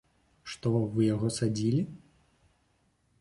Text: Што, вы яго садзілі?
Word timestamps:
Што, 0.53 0.71
вы 0.95 1.01
яго 1.09 1.27
садзілі? 1.37 1.81